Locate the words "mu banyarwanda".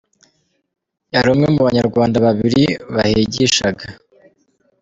1.53-2.17